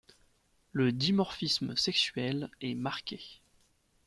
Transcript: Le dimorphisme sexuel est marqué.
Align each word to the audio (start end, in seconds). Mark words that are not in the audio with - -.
Le 0.71 0.91
dimorphisme 0.91 1.75
sexuel 1.75 2.49
est 2.59 2.73
marqué. 2.73 3.19